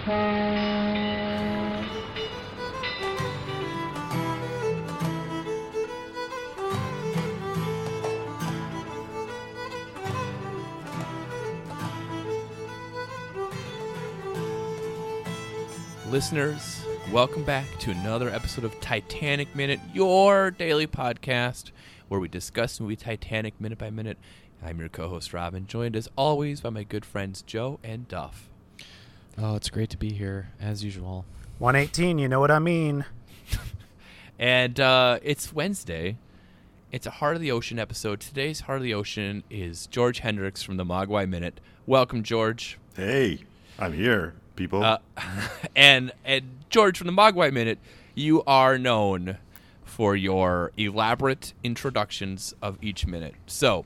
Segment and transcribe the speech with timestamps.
[0.00, 0.16] Listeners,
[17.12, 21.72] welcome back to another episode of Titanic Minute, your daily podcast
[22.08, 24.16] where we discuss the movie Titanic minute by minute.
[24.64, 28.49] I'm your co host, Robin, joined as always by my good friends Joe and Duff.
[29.42, 31.24] Oh, it's great to be here as usual.
[31.60, 33.06] 118, you know what I mean.
[34.38, 36.16] And uh, it's Wednesday.
[36.92, 38.20] It's a Heart of the Ocean episode.
[38.20, 41.60] Today's Heart of the Ocean is George Hendricks from the Mogwai Minute.
[41.86, 42.78] Welcome, George.
[42.96, 43.40] Hey,
[43.78, 44.82] I'm here, people.
[44.82, 44.96] Uh,
[45.76, 47.78] and and George from the Mogwai Minute,
[48.14, 49.36] you are known
[49.84, 53.34] for your elaborate introductions of each minute.
[53.46, 53.84] So,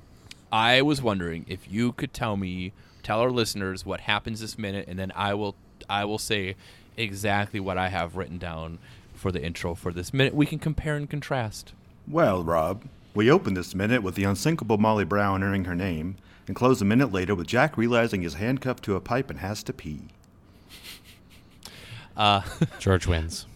[0.52, 2.72] I was wondering if you could tell me,
[3.04, 5.54] tell our listeners what happens this minute, and then I will
[5.88, 6.56] I will say
[6.96, 8.78] exactly what I have written down
[9.14, 10.34] for the intro for this minute.
[10.34, 11.72] We can compare and contrast.
[12.08, 16.16] well, Rob, we open this minute with the unsinkable Molly Brown earning her name,
[16.48, 19.62] and close a minute later with Jack realizing he's handcuffed to a pipe and has
[19.64, 20.02] to pee.
[22.16, 22.42] Uh,
[22.78, 23.46] George wins.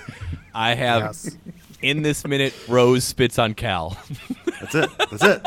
[0.54, 1.36] I have Yes.
[1.82, 3.98] in this minute Rose spits on Cal.
[4.58, 4.90] That's it.
[5.10, 5.46] That's it.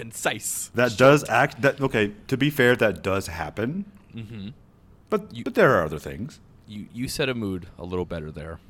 [0.00, 0.70] Concise.
[0.74, 1.60] That does act.
[1.60, 2.12] That okay.
[2.28, 3.84] To be fair, that does happen.
[4.16, 4.48] Mm-hmm.
[5.10, 6.40] But you, but there are other things.
[6.66, 8.60] You you set a mood a little better there.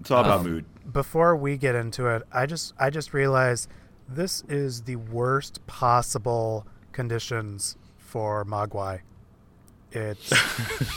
[0.00, 0.64] It's all about Um, mood.
[0.90, 3.68] Before we get into it, I just I just realized
[4.08, 9.00] this is the worst possible conditions for Mogwai.
[9.92, 10.32] It's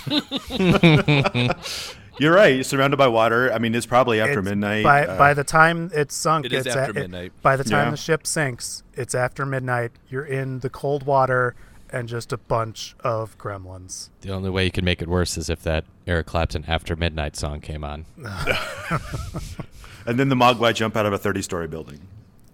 [2.20, 2.56] You're right.
[2.56, 3.52] You're surrounded by water.
[3.54, 4.84] I mean, it's probably after it's- midnight.
[4.84, 7.32] By uh, by the time it's sunk, It is it's after at- it- midnight.
[7.42, 7.92] by the time Yeah.
[7.92, 9.92] the ship sinks, it's after midnight.
[10.10, 11.56] You're in the cold water
[11.90, 14.10] and just a bunch of gremlins.
[14.22, 17.36] The only way you can make it worse is if that Eric Clapton After Midnight
[17.38, 18.06] song came on.
[20.06, 22.00] and then the Mogwai jump out of a 30-story building.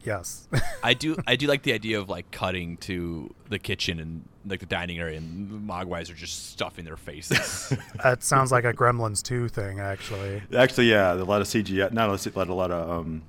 [0.04, 0.48] Yes.
[0.84, 4.60] I do I do like the idea of like cutting to the kitchen and like
[4.60, 7.74] the dining area and the Mogwais are just stuffing their faces.
[8.04, 10.42] that sounds like a Gremlins 2 thing, actually.
[10.56, 11.92] Actually, yeah, a lot of CGI.
[11.92, 13.22] Not a lot, a lot of um,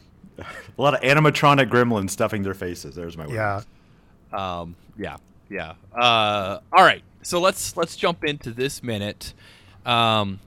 [0.38, 0.44] a
[0.82, 2.94] lot of animatronic gremlins stuffing their faces.
[2.94, 3.34] There's my word.
[3.34, 3.62] Yeah.
[4.32, 5.16] um, yeah,
[5.48, 5.74] yeah.
[5.94, 9.34] Uh, all right, so let's let's jump into this minute.
[9.84, 10.40] Um,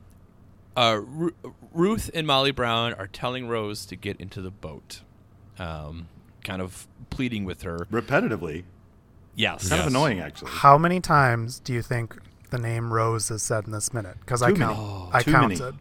[0.75, 1.35] uh, Ru-
[1.73, 5.01] Ruth and Molly Brown are telling Rose to get into the boat,
[5.59, 6.07] um,
[6.43, 7.87] kind of pleading with her.
[7.91, 8.63] repetitively.
[9.35, 9.81] Yes, Kind Yes.
[9.81, 10.51] of annoying, actually.
[10.51, 12.15] How many times do you think
[12.51, 14.17] the name Rose is said in this minute?
[14.19, 14.73] Because I Too many.
[14.73, 14.79] count.
[14.79, 15.57] Oh, I too many.
[15.57, 15.79] counted.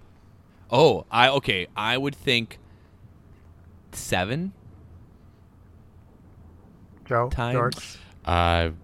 [0.71, 1.67] Oh, I okay.
[1.77, 2.59] I would think
[3.93, 4.53] seven
[7.05, 7.55] Joe, times.
[7.55, 7.99] George.
[8.25, 8.31] Uh,
[8.71, 8.75] I'm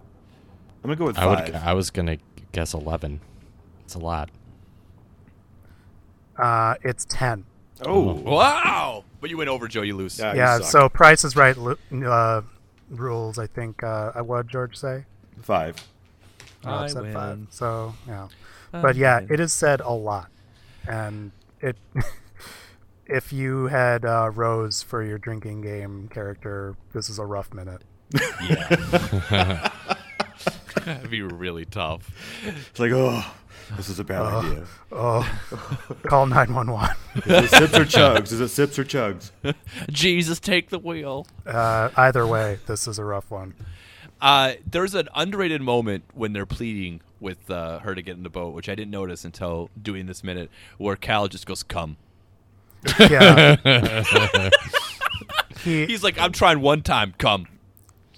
[0.83, 1.47] gonna go with I five.
[1.47, 1.55] would.
[1.55, 2.17] I was gonna
[2.51, 3.21] guess eleven.
[3.85, 4.29] It's a lot.
[6.37, 7.45] Uh, it's ten.
[7.85, 9.03] oh, Wow!
[9.19, 9.81] But you went over, Joe.
[9.81, 10.19] You lose.
[10.19, 10.57] Yeah, yeah.
[10.59, 10.65] suck.
[10.71, 12.41] So Price is Right uh,
[12.89, 13.37] rules.
[13.39, 13.83] I think.
[13.83, 15.05] Uh, what did George say?
[15.41, 15.75] five.
[16.65, 17.13] Rob I said win.
[17.13, 17.47] five.
[17.51, 18.27] So yeah.
[18.73, 19.33] I But yeah, win.
[19.33, 20.29] it is said a lot,
[20.87, 21.77] and it.
[23.05, 27.81] if you had uh, Rose for your drinking game character, this is a rough minute.
[28.47, 29.71] Yeah.
[30.85, 32.09] That'd be really tough.
[32.45, 33.23] It's like, oh,
[33.77, 34.65] this is a bad idea.
[34.91, 35.39] Oh,
[36.03, 36.95] call nine one one.
[37.25, 38.31] Is it sips or chugs?
[38.31, 39.31] Is it sips or chugs?
[39.89, 41.27] Jesus, take the wheel.
[41.45, 43.53] Uh, either way, this is a rough one.
[44.21, 48.29] Uh, there's an underrated moment when they're pleading with uh, her to get in the
[48.29, 51.97] boat, which I didn't notice until doing this minute, where Cal just goes, "Come."
[52.99, 53.55] Yeah.
[55.63, 57.47] he, He's like, "I'm trying one time, come."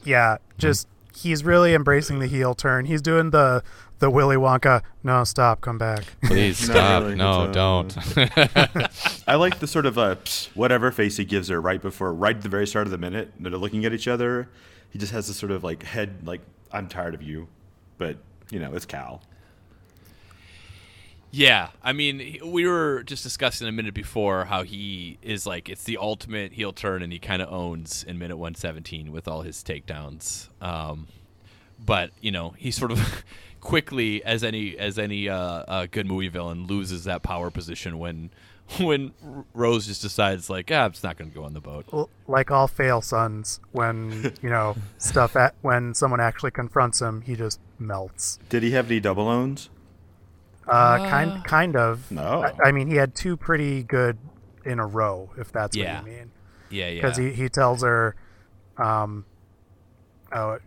[0.03, 2.85] yeah, just he's really embracing the heel turn.
[2.85, 3.63] He's doing the
[4.01, 4.81] the Willy Wonka.
[5.03, 6.03] No, stop, come back.
[6.25, 7.03] Please stop.
[7.03, 7.15] really.
[7.15, 9.23] No, It's, uh, don't.
[9.27, 12.35] I like the sort of uh, psst, whatever face he gives her right before, right
[12.35, 13.31] at the very start of the minute.
[13.39, 14.49] They're looking at each other.
[14.89, 16.41] He just has this sort of like head, like
[16.71, 17.47] I'm tired of you,
[17.97, 18.17] but
[18.49, 19.21] you know it's Cal.
[21.33, 25.85] Yeah, I mean, we were just discussing a minute before how he is like it's
[25.85, 29.43] the ultimate heel turn, and he kind of owns in minute one seventeen with all
[29.43, 30.49] his takedowns.
[30.61, 31.07] Um,
[31.85, 33.23] but you know, he sort of
[33.61, 38.29] quickly, as any as any uh, uh, good movie villain, loses that power position when
[38.79, 39.13] when
[39.53, 42.09] Rose just decides like, ah, I'm just not going to go on the boat.
[42.27, 47.35] Like all fail sons, when you know stuff at when someone actually confronts him, he
[47.35, 48.39] just melts.
[48.49, 49.69] Did he have any double owns?
[50.67, 52.09] Uh, kind kind of.
[52.11, 52.43] No.
[52.43, 54.17] I, I mean, he had two pretty good
[54.63, 56.01] in a row, if that's Yeah.
[56.01, 56.31] what you mean.
[56.69, 57.01] Yeah, yeah.
[57.01, 58.15] Because he, he tells her,
[58.77, 59.25] um,
[60.31, 60.59] oh,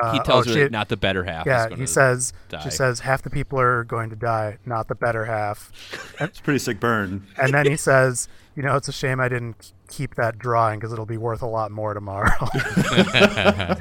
[0.00, 1.46] Uh, he tells oh, her she- not the better half.
[1.46, 2.60] Yeah, gonna he says die.
[2.62, 5.70] she says half the people are going to die, not the better half.
[6.20, 7.26] It's pretty sick burn.
[7.36, 10.92] And then he says, you know, it's a shame I didn't keep that drawing because
[10.92, 12.30] it'll be worth a lot more tomorrow.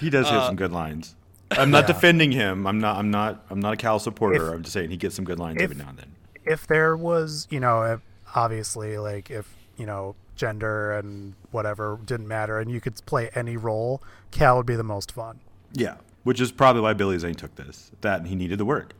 [0.00, 1.16] He does Uh, have some good lines.
[1.50, 1.86] I'm not Yeah.
[1.94, 2.66] defending him.
[2.66, 2.96] I'm not.
[2.98, 3.44] I'm not.
[3.50, 4.46] I'm not a Cal supporter.
[4.48, 6.12] If- I'm just saying he gets some good lines if- every now and then.
[6.44, 8.00] if there was, you know, if,
[8.34, 13.56] obviously, like if you know gender and whatever didn't matter, and you could play any
[13.56, 15.40] role, Cal would be the most fun.
[15.72, 17.90] Yeah, which is probably why Billy Zane took this.
[18.00, 18.92] That he needed the work.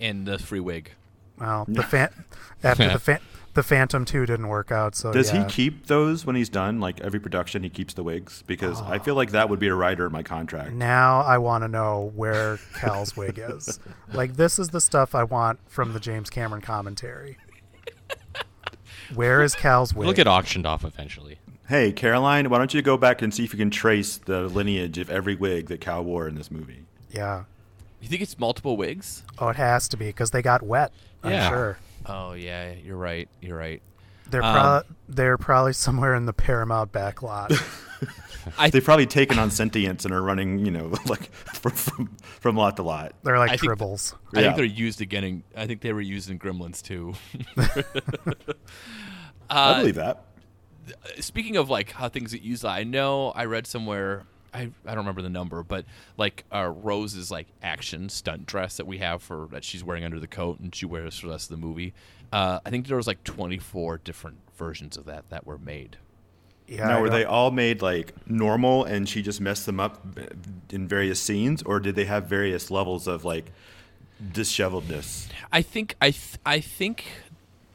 [0.00, 0.92] and the free wig.
[1.38, 2.10] Well, the fan
[2.64, 3.20] after the fan
[3.54, 5.44] the Phantom Two didn't work out, so Does yeah.
[5.44, 6.80] he keep those when he's done?
[6.80, 9.74] Like every production, he keeps the wigs because I feel like that would be a
[9.74, 10.72] writer in my contract.
[10.72, 13.78] Now I want to know where Cal's wig is.
[14.12, 17.38] Like this is the stuff I want from the James Cameron commentary.
[19.14, 20.02] Where is Cal's wig?
[20.04, 21.38] It'll get auctioned off eventually.
[21.68, 24.96] Hey, Caroline, why don't you go back and see if you can trace the lineage
[24.98, 26.84] of every wig that Cal wore in this movie?
[27.10, 27.44] yeah.
[28.00, 29.24] You think it's multiple wigs?
[29.40, 30.92] Oh, it has to be because they got wet.
[31.24, 31.48] I'm Yeah.
[31.48, 31.78] sure.
[32.06, 33.28] Oh yeah, you're right.
[33.40, 33.82] You're right.
[34.30, 37.50] They're Um, pro- they're probably somewhere in the Paramount back lot.
[38.58, 42.56] I They've probably taken on sentience and are running, you know, like from from, from
[42.56, 43.14] lot to lot.
[43.24, 44.14] They're like I think- tribbles.
[44.32, 44.46] I Yeah.
[44.46, 45.24] think they're used again.
[45.24, 47.14] In, I think they were used in Gremlins too.
[49.50, 50.22] I uh, believe that.
[51.20, 54.24] Speaking of like how things get used, I know I read somewhere.
[54.52, 55.84] I, I don't remember the number, but
[56.16, 60.18] like uh, Rose's like action stunt dress that we have for that she's wearing under
[60.18, 61.92] the coat and she wears for the rest of the movie.
[62.32, 65.98] Uh, I think there was like 24 different versions of that that were made.
[66.66, 66.88] Yeah.
[66.88, 70.04] now, were they all made like normal and she just messed them up
[70.70, 73.52] in various scenes, or did they have various levels of like
[74.32, 75.28] disheveledness?
[75.50, 77.06] I think I th- I think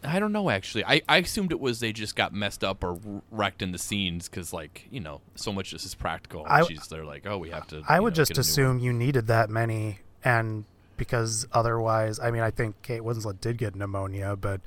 [0.06, 0.86] I don't know actually.
[0.86, 3.00] I, I assumed it was they just got messed up or
[3.32, 6.46] wrecked in the scenes because like you know so much of this is practical.
[6.48, 7.84] I- She's they're like oh we have to.
[7.88, 10.66] I would know, just get a new assume you needed that many, and
[10.98, 14.62] because otherwise, I mean, I think Kate Winslet did get pneumonia, but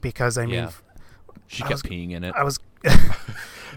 [0.00, 0.70] because I mean, Yeah.
[1.46, 2.34] She I kept was- peeing in it.
[2.36, 2.58] I was.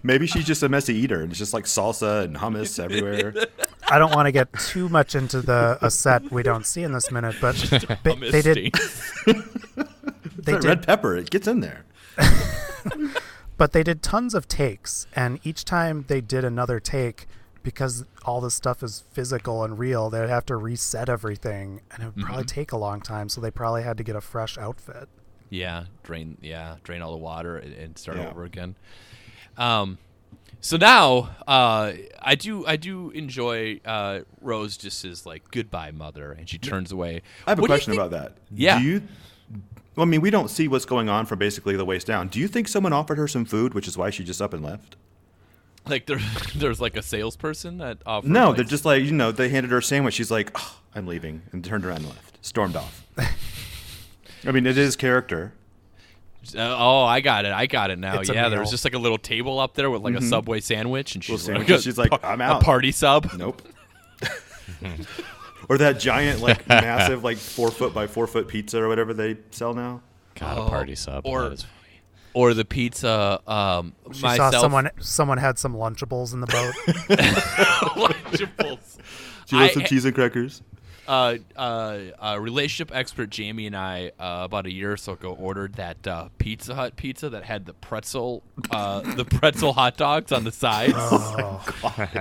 [0.03, 3.33] Maybe she's just a messy eater and it's just like salsa and hummus everywhere.
[3.89, 6.91] I don't want to get too much into the a set we don't see in
[6.91, 7.55] this minute, but
[8.03, 8.75] they, they did.
[10.07, 10.31] Stain.
[10.37, 11.85] They that did red pepper, it gets in there.
[13.57, 17.27] but they did tons of takes and each time they did another take
[17.63, 22.05] because all this stuff is physical and real they'd have to reset everything and it
[22.07, 22.47] would probably Mm-hmm.
[22.59, 25.09] take a long time so they probably had to get a fresh outfit
[25.49, 26.37] Yeah, drain.
[26.41, 28.29] Yeah, drain all the water and, and start Yeah.
[28.29, 28.75] over again.
[29.57, 29.97] Um,
[30.61, 36.31] so now uh, I do I do enjoy uh, Rose just says like goodbye, mother,
[36.31, 37.21] and she turns away.
[37.45, 38.37] I have a What question think- about that.
[38.51, 38.79] Yeah.
[38.79, 39.01] Do you?
[39.97, 42.27] Well, I mean, we don't see what's going on from basically the waist down.
[42.27, 44.63] Do you think someone offered her some food, which is why she just up and
[44.63, 44.95] left?
[45.87, 46.19] Like there,
[46.55, 48.29] there's like a salesperson that offers.
[48.29, 50.13] No, like, they're just like you know they handed her a sandwich.
[50.13, 53.07] She's like, oh, I'm leaving, and turned around and left, stormed off.
[54.45, 55.53] I mean, it is character.
[56.55, 57.51] Uh, oh, I got it.
[57.51, 58.19] I got it now.
[58.19, 60.59] It's yeah, there was just like a little table up there with like a Subway
[60.59, 62.51] sandwich, and she's Little like, sandwich, she's like, "I'm out.
[62.51, 63.33] a out." party sub.
[63.35, 63.63] Nope.
[65.69, 69.37] or that giant, like massive, like four foot by four foot pizza or whatever they
[69.51, 70.01] sell now.
[70.35, 71.25] God, Oh, a party sub.
[71.25, 71.73] or- that is funny.
[72.33, 73.41] Or the pizza.
[73.47, 74.53] Um, she myself.
[74.53, 76.73] saw someone someone had some lunchables in the boat
[77.97, 78.97] Lunchables.
[79.47, 80.61] She loves I- some cheese and crackers.
[81.07, 85.33] uh, uh, uh, relationship expert Jamie and I uh, about a year or so ago
[85.39, 90.31] ordered that uh, Pizza Hut pizza that had the pretzel, uh, the pretzel hot dogs
[90.31, 90.93] on the sides.
[90.95, 91.65] Oh,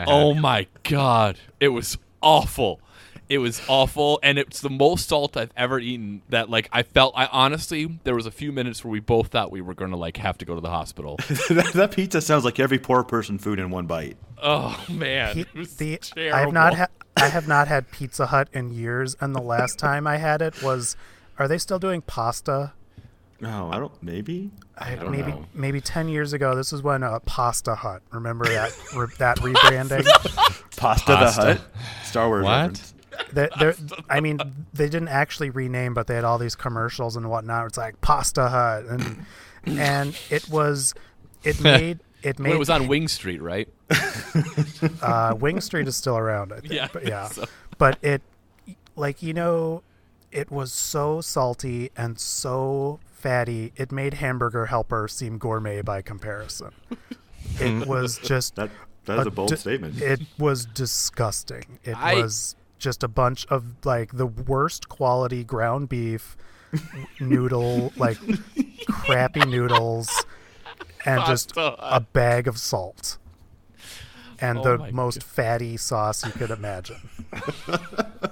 [0.07, 2.81] Oh, my god, it was awful.
[3.29, 6.23] It was awful, and it's the most salt I've ever eaten.
[6.29, 7.15] That like I felt.
[7.17, 9.97] I honestly, there was a few minutes where we both thought we were going to
[9.97, 11.17] like have to go to the hospital.
[11.51, 14.17] that, that pizza sounds like every poor person food in one bite.
[14.43, 16.37] oh man, He- it was the terrible.
[16.37, 19.79] I have not ha- I have not had Pizza Hut in years, and the last
[19.81, 20.97] time I had it was,
[21.39, 22.75] are they still doing pasta?
[23.43, 23.93] Oh, I don't.
[24.03, 24.51] Maybe.
[24.79, 25.45] I, don't maybe know.
[25.53, 26.55] maybe ten years ago.
[26.55, 28.03] This was when uh, Pasta Hut.
[28.13, 30.05] Remember that re- that rebranding?
[30.77, 31.41] Pasta, Pasta.
[31.43, 31.61] the Hut.
[32.05, 32.51] Star Wars What?
[32.59, 32.95] reference.
[33.33, 33.77] They- they're-
[34.09, 34.39] I mean,
[34.75, 37.67] they didn't actually rename, but they had all these commercials and whatnot.
[37.67, 39.27] It's like Pasta Hut, and
[39.67, 40.95] and it was
[41.45, 43.69] it made it When made it was on Wing Street, right?
[45.03, 46.53] uh, Wing Street is still around.
[46.53, 47.45] I think, Yeah, but yeah, so-
[47.79, 48.23] but it
[48.97, 49.83] like you know,
[50.33, 53.73] it was so salty and so fatty.
[53.77, 56.71] It made Hamburger Helper seem gourmet by comparison.
[57.61, 58.71] It was just That
[59.05, 60.01] that is a bold di- statement.
[60.03, 61.79] It was disgusting.
[61.85, 66.37] It I- was just a bunch of like the worst quality ground beef
[67.21, 68.19] noodle, like
[68.89, 70.25] crappy noodles,
[71.05, 73.19] and just Pasta a bag of salt.
[74.41, 77.09] and Oh the my most fatty sauce you could imagine.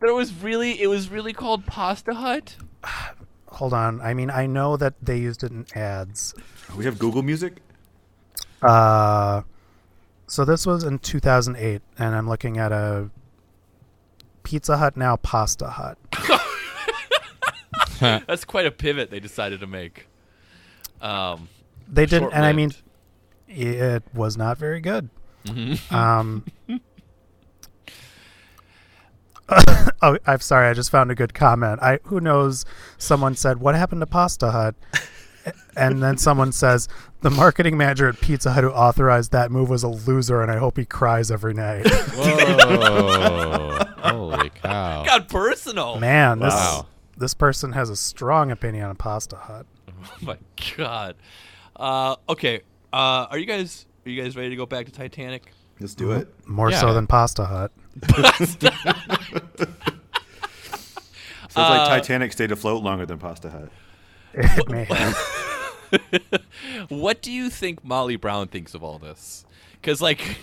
[0.00, 2.56] There was really, it was really called Pasta Hut.
[3.48, 4.00] Hold on.
[4.00, 6.34] I mean, I know that they used it in ads.
[6.74, 7.58] We have Google Music.
[8.62, 9.42] Uh,
[10.26, 13.10] so this was in 2008, and I'm looking at a
[14.42, 15.98] Pizza Hut now Pasta Hut.
[18.00, 20.06] That's quite a pivot they decided to make.
[21.00, 21.48] Um,
[21.88, 22.72] They didn't, and I mean,
[23.48, 25.10] it was not very good.
[25.44, 25.94] Mm-hmm.
[25.94, 26.44] Um.
[30.02, 30.68] oh, I'm sorry.
[30.68, 31.80] I just found a good comment.
[31.82, 32.64] I who knows?
[32.98, 34.74] Someone said, "What happened to Pasta Hut?"
[35.74, 36.88] And then someone says,
[37.22, 40.58] "The marketing manager at Pizza Hut who authorized that move was a loser, and I
[40.58, 43.78] hope he cries every night." Whoa!
[44.30, 45.04] Holy cow!
[45.04, 45.98] got personal.
[45.98, 46.86] Man, this Wow.
[47.16, 49.66] this person has a strong opinion on Pasta Hut.
[50.02, 50.38] Oh my
[50.78, 51.16] god.
[51.76, 52.62] Uh, okay.
[52.92, 55.52] Uh, are you guys are you guys ready to go back to Titanic?
[55.78, 56.32] Let's do it.
[56.46, 56.80] More Yeah.
[56.80, 57.72] so than Pasta Hut.
[58.02, 58.16] So
[61.44, 63.70] it's Uh, like Titanic stayed afloat longer than Pasta Hut.
[64.34, 65.18] It may have.
[66.88, 69.44] What do you think Molly Brown thinks of all this?
[69.72, 70.36] Because like,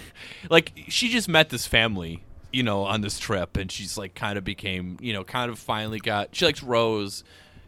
[0.49, 4.37] like she just met this family, you know, on this trip, and she's like kind
[4.37, 6.35] of became, you know, kind of finally got.
[6.35, 7.23] She likes Rose,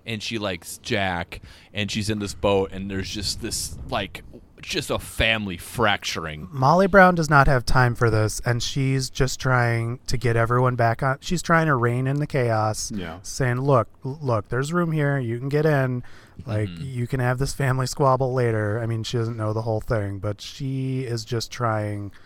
[0.05, 1.41] and she likes Jack,
[1.73, 4.23] and she's in this boat, and there's just this like,
[4.61, 6.47] just a family fracturing.
[6.51, 10.75] Molly Brown does not have time for this, and she's just trying to get everyone
[10.75, 11.17] back on.
[11.21, 12.91] She's trying to rein in the chaos.
[12.91, 13.19] Yeah.
[13.21, 15.17] saying, "Look, look, there's room here.
[15.19, 16.03] You can get in.
[16.45, 16.85] Like, mm-hmm.
[16.85, 20.19] you can have this family squabble later." I mean, she doesn't know the whole thing,
[20.19, 22.17] but she is just trying to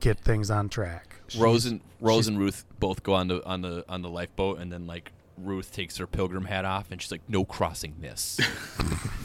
[0.00, 1.16] get things on track.
[1.38, 4.08] Rose She's- and Rose she's- and Ruth both go on the on the on the
[4.08, 7.96] lifeboat, and then like Ruth takes her pilgrim hat off, and she's like, "No crossing
[8.00, 8.40] this.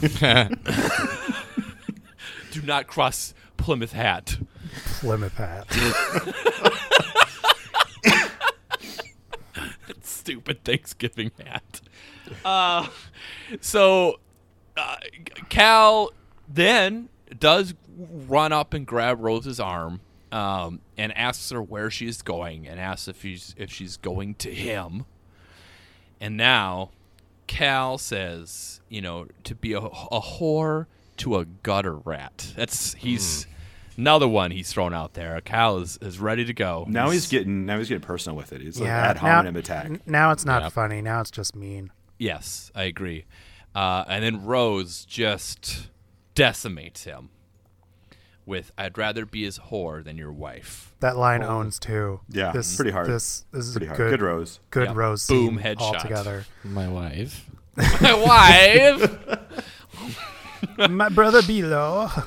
[2.52, 4.36] Do not cross Plymouth Hat."
[5.00, 5.66] Plymouth hat.
[10.02, 11.80] Stupid Thanksgiving hat.
[12.44, 12.88] Uh,
[13.60, 14.18] so
[14.76, 14.96] uh,
[15.48, 16.10] Cal
[16.48, 20.00] then does run up and grab Rose's arm.
[20.34, 24.52] Um, and asks her where she's going, and asks if she's if she's going to
[24.52, 25.04] him.
[26.20, 26.90] And now,
[27.46, 30.86] Cal says, you know, to be a, a whore
[31.18, 32.52] to a gutter rat.
[32.56, 33.46] That's he's
[33.96, 35.40] another one he's thrown out there.
[35.40, 36.84] Cal is, is ready to go.
[36.88, 38.60] Now he's getting now he's getting personal with it.
[38.60, 39.10] He's like yeah.
[39.10, 39.84] ad now, attack.
[39.86, 40.68] n- now it's not Yeah.
[40.70, 41.00] funny.
[41.00, 41.92] Now it's just mean.
[42.18, 43.24] Yes, I agree.
[43.74, 45.90] Uh, and then Rose just
[46.34, 47.30] decimates him
[48.46, 51.48] with "I'd rather be his whore than your wife." That line oh.
[51.48, 52.20] owns too.
[52.28, 53.08] Yeah, this, pretty hard.
[53.08, 53.98] This, this is Pretty a hard.
[53.98, 54.60] good, Good rose.
[54.70, 54.92] good Yeah.
[54.94, 55.80] rose Boom, scene headshot.
[55.80, 56.44] altogether.
[56.64, 57.44] My wife.
[58.00, 59.18] My wife.
[60.90, 62.08] My brother below.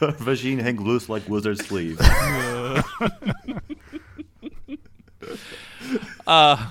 [0.00, 2.00] Vagine hang loose like wizard sleeve.
[6.26, 6.68] Uh,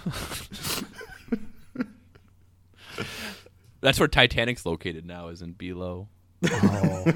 [3.81, 6.07] That's where Titanic's located now, is in Below.
[6.49, 7.05] Oh.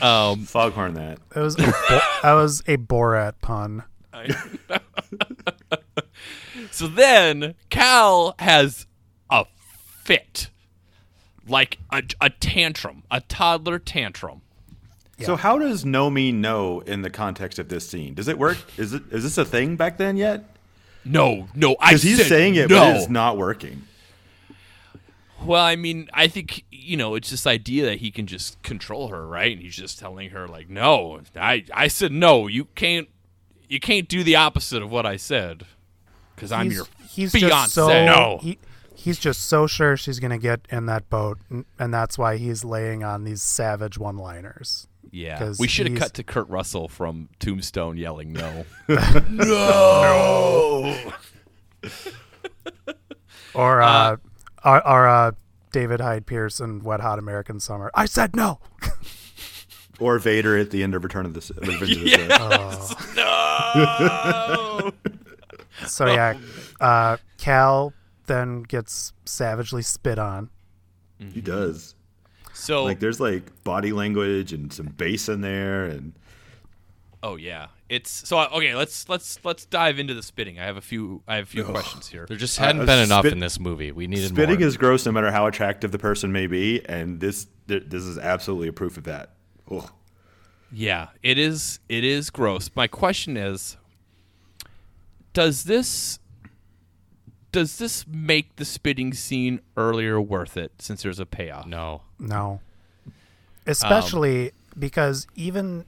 [0.00, 1.18] Um, Foghorn that.
[1.36, 3.84] It was a Bo- that was a Borat pun.
[6.70, 8.86] so then Cal has
[9.30, 9.44] a
[10.02, 10.48] fit,
[11.46, 14.40] like a, a tantrum, a toddler tantrum.
[15.20, 18.14] So how does no mean no in the context of this scene?
[18.14, 18.56] Does it work?
[18.76, 20.44] Is it is this a thing back then yet?
[21.04, 22.80] No, no, I Because he's said saying it, no.
[22.80, 23.82] but it's not working.
[25.44, 29.08] Well, I mean, I think you know it's this idea that he can just control
[29.08, 29.52] her, right?
[29.52, 32.46] And he's just telling her like, "No, I, I said no.
[32.46, 33.08] You can't,
[33.68, 35.64] you can't do the opposite of what I said,
[36.34, 38.58] because I'm your he's Beyonce." just so no, he,
[38.94, 42.64] he's just so sure she's gonna get in that boat, n- and that's why he's
[42.64, 44.86] laying on these savage one-liners.
[45.10, 45.38] yeah.
[45.38, 48.64] 'cause We should have cut to Kurt Russell from Tombstone yelling no.
[49.28, 51.12] no.
[53.54, 54.16] Or uh,
[54.64, 55.32] or, or uh,
[55.72, 57.90] David Hyde Pierce in Wet Hot American Summer.
[57.94, 58.60] I said no.
[60.00, 63.16] Or Vader at the end of Return of the S- Revenge of the Sith.
[63.16, 64.92] Oh.
[64.92, 64.92] no.
[65.86, 66.38] So yeah,
[66.80, 67.92] uh, Cal
[68.26, 70.48] then gets savagely spit on.
[71.18, 71.94] He does.
[72.52, 76.12] so, Like there's like body language and some bass in there, and
[77.22, 78.74] oh yeah, it's so okay.
[78.74, 80.58] Let's let's let's dive into the spitting.
[80.58, 81.22] I have a few.
[81.28, 82.24] I have a few questions here.
[82.26, 83.92] There just Uh, hadn't uh, been enough spit- in this movie.
[83.92, 84.66] We needed spitting more.
[84.68, 88.18] is gross no matter how attractive the person may be, and this th- this is
[88.18, 89.34] absolutely a proof of that.
[89.70, 89.90] Oh.
[90.72, 91.80] Yeah, it is.
[91.90, 92.70] It is gross.
[92.74, 93.76] My question is,
[95.34, 96.18] does this
[97.52, 101.66] does this make the spitting scene earlier worth it since there's a payoff?
[101.66, 102.00] No.
[102.18, 102.60] No.
[103.66, 105.84] Especially because even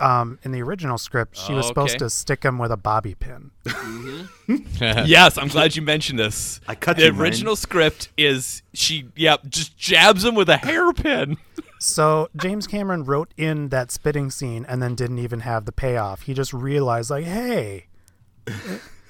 [0.00, 1.98] um, in the original script, she was supposed Okay.
[1.98, 3.50] to stick him with a bobby pin.
[4.78, 6.60] yes, I'm glad you mentioned this.
[6.68, 7.20] I cut the you, man.
[7.22, 11.38] original script is she, yep, just jabs him with a hairpin.
[11.78, 16.22] So James Cameron wrote in that spitting scene and then didn't even have the payoff.
[16.22, 17.86] He just realized, like, hey,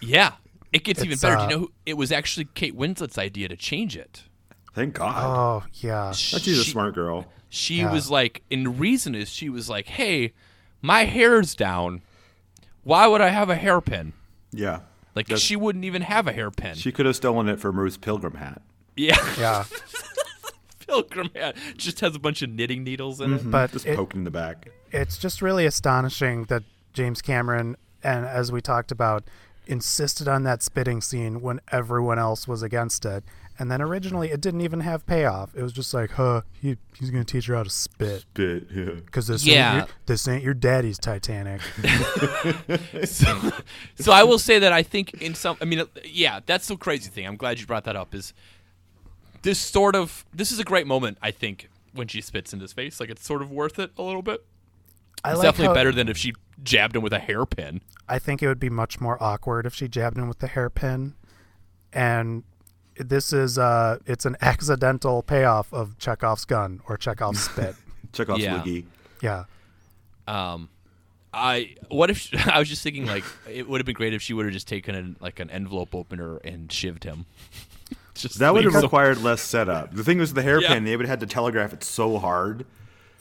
[0.01, 0.33] Yeah,
[0.73, 1.37] it gets even It's, better.
[1.37, 4.25] Do uh, you know who, it was actually Kate Winslet's idea to change it.
[4.75, 5.15] Thank God.
[5.25, 7.27] oh yeah, She's a smart girl.
[7.49, 7.93] She Yeah.
[7.93, 10.33] was like, and the reason is she was like, hey,
[10.83, 12.03] my hair's down.
[12.85, 14.13] Why would I have a hairpin?
[14.53, 14.81] Yeah.
[15.15, 16.75] Like That's- she wouldn't even have a hairpin.
[16.77, 18.63] She could have stolen it from Ruth's pilgrim hat.
[18.97, 19.65] yeah, yeah.
[20.87, 23.41] pilgrim hat just has a bunch of knitting needles in it.
[23.41, 23.51] Mm-hmm.
[23.51, 24.69] But Just it, poking in the back.
[24.93, 29.25] it's just really astonishing that James Cameron and as we talked about
[29.67, 33.25] insisted on that spitting scene when everyone else was against it.
[33.59, 35.55] And then originally it didn't even have payoff.
[35.57, 38.69] It was just like, huh, he, he's going to teach her how to spit Bit,
[38.71, 38.85] yeah.
[39.05, 39.69] because this Yeah.
[39.71, 41.63] ain't your, this ain't your daddy's Titanic.
[43.05, 43.53] so,
[43.99, 46.77] so I will say that I think in some, I mean, uh, yeah, that's the
[46.77, 47.27] crazy thing.
[47.27, 48.15] I'm glad you brought that up.
[48.15, 48.35] Is
[49.43, 51.17] this sort of this is a great moment?
[51.23, 54.03] I think when she spits in his face, like it's sort of worth it a
[54.03, 54.45] little bit.
[55.25, 57.81] I It's like definitely how- better than if she jabbed him with a hairpin.
[58.09, 61.15] I think it would be much more awkward if she jabbed him with the hairpin.
[61.93, 62.45] And
[62.99, 67.75] this is uh it's an accidental payoff of Chekhov's gun or Chekhov's spit.
[68.13, 68.63] Chekhov's off Yeah.
[68.63, 68.85] Swiggy.
[69.23, 69.45] yeah.
[70.29, 70.69] Um,
[71.33, 74.33] I what if I was just thinking like it would have been great if she
[74.35, 77.27] would have just taken an, like an envelope opener and shivved him.
[78.15, 79.95] just That would have leave- required less setup.
[79.95, 80.91] The thing was the hairpin, Yeah.
[80.91, 82.65] they would have had to telegraph it so hard.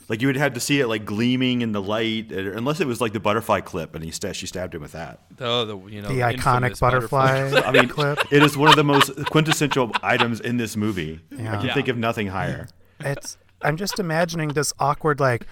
[0.08, 3.02] Like you would have to see it like gleaming in the light, unless it was
[3.02, 5.22] like the butterfly clip, and he sta- she stabbed him with that.
[5.40, 8.20] oh, the you know The iconic butterfly, I mean, clip.
[8.32, 11.20] it is one of the most quintessential items in this movie.
[11.34, 11.74] I can Yeah.
[11.74, 12.68] think of nothing higher.
[13.00, 15.48] It's I'm just imagining this awkward like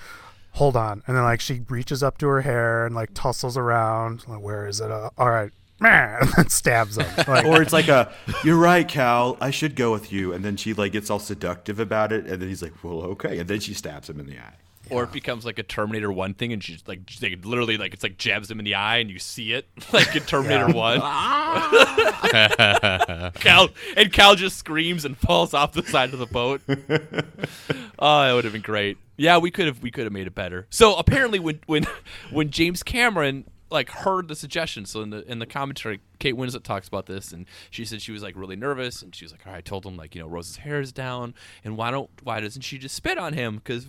[0.51, 4.24] hold on and then like she reaches up to her hair and like tussles around
[4.27, 5.51] like where is it uh, all right
[5.85, 8.11] and then stabs him like, Or it's like a,
[8.43, 9.37] "You're right, Cal.
[9.41, 12.41] I should go with you," and then she like gets all seductive about it, and
[12.41, 14.55] then he's like, "Well, okay," and then she stabs him in the eye.
[14.89, 18.03] Or it becomes like a Terminator One thing, and she's like, they literally like it's
[18.03, 21.00] like jabs him in the eye, and you see it like in Terminator One.
[23.35, 26.61] Cal and Cal just screams and falls off the side of the boat.
[26.67, 28.98] oh, that would have been great.
[29.15, 30.67] Yeah, we could have we could have made it better.
[30.69, 31.85] So apparently, when when
[32.31, 36.64] when James Cameron like heard the suggestion, so in the in the commentary, Kate Winslet
[36.64, 39.46] talks about this, and she said she was like really nervous, and she was like,
[39.46, 41.33] "All right, I told him like you know Rose's hair is down,
[41.66, 43.55] and why don't why doesn't she just spit on him?
[43.57, 43.88] Because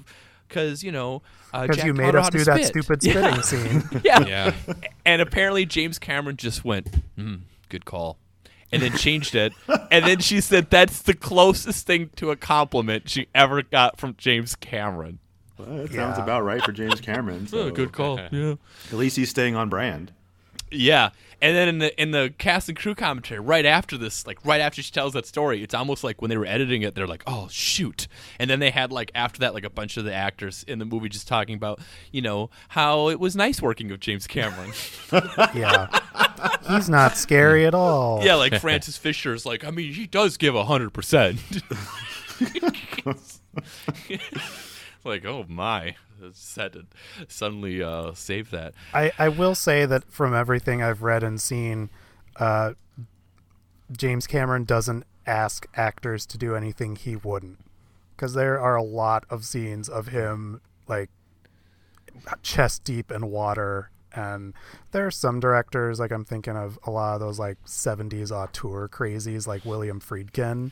[0.48, 3.42] because you know because Jack you made us how to do that spit." stupid Yeah.
[3.42, 4.26] spitting scene yeah.
[4.26, 4.54] Yeah.
[5.04, 8.18] And apparently James Cameron just went, mm, good call.
[8.72, 9.52] And then changed it.
[9.92, 14.16] And then she said that's the closest thing to a compliment she ever got from
[14.18, 15.20] James Cameron.
[15.58, 17.46] Well, that sounds about right for James Cameron.
[17.54, 18.18] So Oh, good call.
[18.30, 18.54] Yeah.
[18.90, 20.12] At least he's staying on brand.
[20.70, 21.10] Yeah.
[21.40, 24.60] And then in the in the cast and crew commentary, right after this, like right
[24.60, 27.22] after she tells that story, it's almost like when they were editing it, they're like,
[27.26, 30.64] "Oh shoot!" And then they had like after that, like a bunch of the actors
[30.66, 31.80] in the movie just talking about,
[32.12, 34.72] you know, how it was nice working with James Cameron.
[35.54, 35.88] yeah
[36.68, 40.54] he's not scary at all yeah, like Frances Fisher's like, I mean, he does give
[40.54, 41.38] a hundred percent.
[45.04, 46.86] Like, oh my, just had to
[47.28, 48.74] suddenly uh, save that.
[48.92, 51.90] I, I will say that from everything I've read and seen,
[52.36, 52.72] uh,
[53.92, 57.58] James Cameron doesn't ask actors to do anything he wouldn't.
[58.16, 61.10] Because there are a lot of scenes of him, like,
[62.42, 63.90] chest deep in water.
[64.12, 64.54] And
[64.92, 68.88] there are some directors, like, I'm thinking of a lot of those, like, 70s auteur
[68.88, 70.70] crazies, like William Friedkin,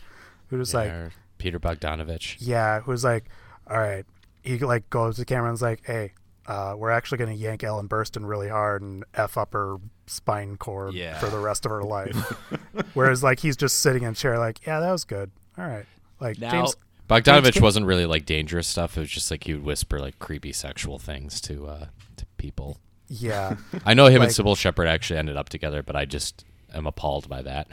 [0.49, 0.93] who just, like,
[1.39, 2.37] Peter Bogdanovich.
[2.39, 3.25] yeah, who's like,
[3.69, 4.07] all right.
[4.43, 6.13] He like goes to the camera and like, hey,
[6.47, 9.77] uh, we're actually gonna yank Ellen Burstyn really hard and f up her
[10.07, 11.19] spine cord Yeah.
[11.19, 12.17] for the rest of her life.
[12.95, 15.31] Whereas like he's just sitting in a chair, like, yeah, that was good.
[15.59, 15.87] All right,
[16.21, 16.77] like Now, James.
[17.09, 18.97] Bogdanovich Cam- wasn't really like dangerous stuff.
[18.97, 22.79] It was just like he would whisper like creepy sexual things to uh, to people.
[23.09, 26.45] Yeah, I know him Like- and Cybill Shepherd actually ended up together, but I just
[26.73, 27.69] am appalled by that.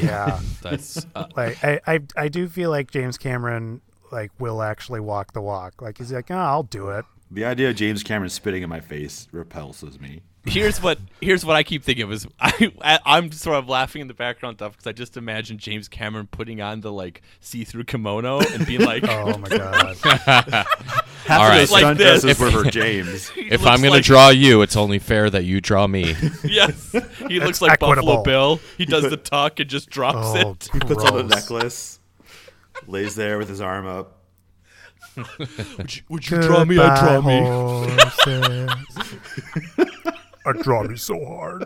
[0.00, 0.40] yeah.
[0.62, 5.32] that's uh, like I, I, I do feel like James Cameron like will actually walk
[5.32, 5.80] the walk.
[5.82, 7.04] Like he's like, oh, I'll do it.
[7.30, 10.22] The idea of James Cameron spitting in my face repulses me.
[10.46, 14.00] here's what here's what I keep thinking of is I, I I'm sort of laughing
[14.00, 17.84] in the background stuff because I just imagine James Cameron putting on the like see-through
[17.84, 19.96] kimono and being like, Oh my god.
[21.26, 21.70] Half All of right.
[21.70, 22.22] Like this.
[22.22, 23.30] dresses were for James.
[23.36, 26.14] If I'm gonna like- draw you, it's only fair that you draw me.
[26.44, 26.92] yes,
[27.28, 28.22] he looks It's like Buffalo.
[28.22, 28.60] Bill.
[28.78, 30.68] He does the tuck and just drops Oh, it.
[30.72, 31.97] He puts on a necklace,
[32.86, 34.14] lays there with his arm up.
[35.78, 36.78] Would you, would you draw me?
[36.78, 37.38] I draw me.
[40.46, 41.64] I draw me so hard.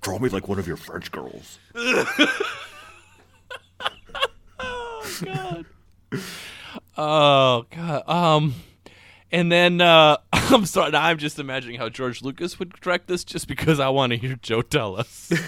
[0.00, 1.58] Draw me like one of your French girls.
[4.58, 5.66] Oh god.
[6.96, 8.08] Oh god.
[8.08, 8.54] Um
[9.34, 13.48] and then uh I'm sorry, I'm just imagining how George Lucas would direct this just
[13.48, 15.30] because I want to hear Joe tell us.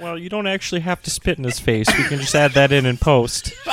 [0.00, 1.88] Well, you don't actually have to spit in his face.
[1.98, 3.52] We can just add that in in post.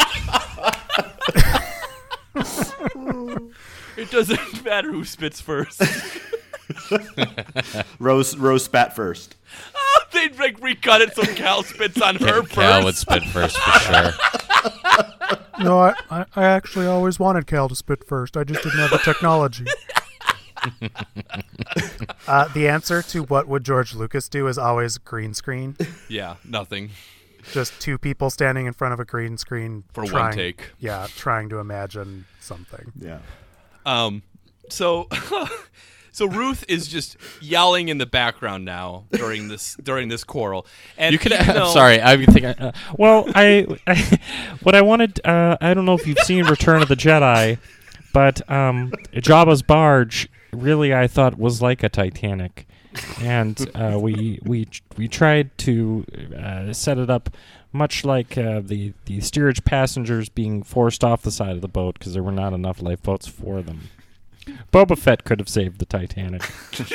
[3.95, 5.83] it doesn't matter who spits first.
[7.99, 9.35] Rose Rose spat first.
[10.13, 12.51] They'd like recut it so Cal spits on her first.
[12.51, 14.11] Cal would spit first for sure.
[15.57, 18.35] No, I, I, I actually always wanted Cal to spit first.
[18.35, 19.65] I just didn't have the technology.
[22.27, 25.77] uh, the answer to what would George Lucas do is always green screen.
[26.09, 26.91] Yeah, nothing.
[27.51, 30.71] Just two people standing in front of a green screen For one trying, take.
[30.79, 32.91] Yeah, trying to imagine something.
[32.99, 33.19] Yeah.
[33.85, 34.23] Um,
[34.69, 35.07] so,
[36.15, 40.65] so Ruth is just yelling in the background now during this during this quarrel,
[40.97, 41.33] and You could.
[41.33, 42.01] even I'm though- sorry.
[42.01, 42.45] I think.
[42.45, 44.19] I, uh, Well, I, I
[44.63, 45.19] what I wanted.
[45.25, 47.57] Uh, I don't know if you've seen Return of the Jedi,
[48.13, 52.65] but um, Jabba's barge really I thought was like a Titanic,
[53.21, 56.05] and uh, we we we tried to
[56.37, 57.29] uh, set it up
[57.73, 61.99] much like uh, the the steerage passengers being forced off the side of the boat
[61.99, 63.89] because there were not enough lifeboats for them.
[64.71, 66.41] Boba Fett could have saved the Titanic.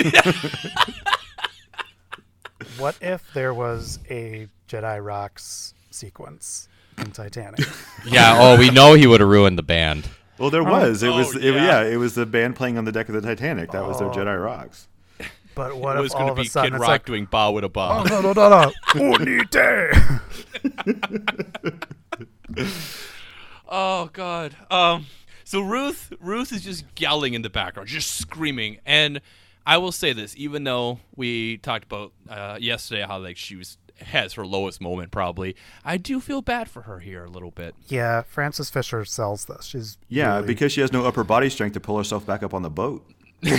[2.79, 7.61] What if there was a Jedi Rocks sequence in Titanic?
[8.07, 8.37] yeah.
[8.39, 10.09] Oh, we know he would have ruined the band.
[10.39, 11.03] Well, there was.
[11.03, 11.35] It Oh, was.
[11.37, 11.83] It, yeah.
[11.83, 11.85] yeah.
[11.85, 13.73] It was the band playing on the deck of the Titanic.
[13.73, 14.13] That was their Oh.
[14.13, 14.89] Jedi Rocks.
[15.55, 16.89] But what it was if going all to of be a sudden Kid it's Rock
[16.89, 19.93] like, doing "Ba with a oh, no, no, no, no, unite!
[23.69, 24.57] Oh God.
[24.71, 25.07] Um.
[25.51, 28.79] So Ruth, Ruth is just yelling in the background, just screaming.
[28.87, 29.21] And
[29.67, 33.77] I will say this, even though we talked about uh, yesterday how like she was
[33.97, 37.75] has her lowest moment, probably, I do feel bad for her here a little bit.
[37.89, 39.65] Yeah, Frances Fisher sells this.
[39.67, 42.55] She's Yeah, really- because she has no upper body strength to pull herself back up
[42.55, 43.05] on the boat.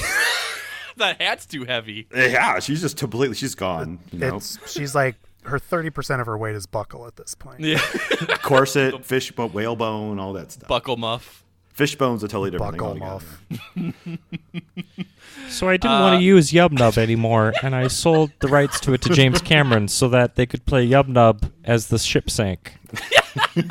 [0.97, 2.07] That hat's too heavy.
[2.13, 3.35] Yeah, she's just completely.
[3.35, 3.99] She's gone.
[4.11, 7.33] You know, it's she's like her thirty percent of her weight is buckle at this
[7.33, 7.61] point.
[7.61, 7.79] Yeah.
[8.43, 10.67] corset, fish, bone, whale all that stuff.
[10.67, 11.40] Buckle muff.
[11.73, 13.93] Fish bone's a totally different Buckle thing altogether.
[13.95, 15.49] muff.
[15.49, 18.93] So I didn't want to use Yub Nub anymore, and I sold the rights to
[18.93, 22.73] it to James Cameron so that they could play Yub Nub as the ship sank.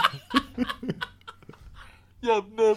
[2.22, 2.42] Yeah.
[2.54, 2.76] No.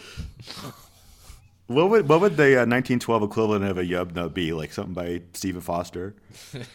[1.67, 4.53] What would what would the uh, 1912 equivalent of a yub nub be?
[4.53, 6.15] Like something by Stephen Foster?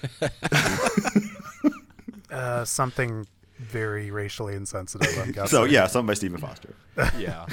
[2.31, 3.27] Uh, something
[3.59, 5.09] very racially insensitive.
[5.19, 5.49] I'm guessing.
[5.49, 6.75] So yeah, something by Stephen Foster.
[7.19, 7.47] yeah.